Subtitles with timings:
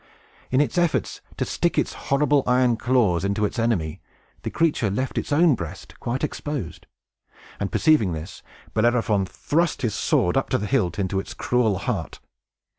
[0.49, 4.01] In its efforts to stick its horrible iron claws into its enemy,
[4.41, 6.87] the creature left its own breast quite exposed;
[7.59, 8.41] and perceiving this,
[8.73, 12.19] Bellerophon thrust his sword up to the hilt into its cruel heart.